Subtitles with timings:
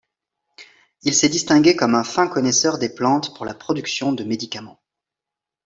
[1.03, 4.81] Il s'est distingué comme un fin connaisseur des plantes pour la production de médicaments.